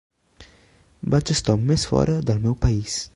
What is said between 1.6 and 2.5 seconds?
mes fora del